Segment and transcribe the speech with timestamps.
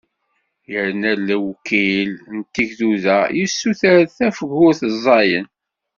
[0.71, 5.47] Yerna lewkil n tegduda yessuter tafgurt ẓẓayen.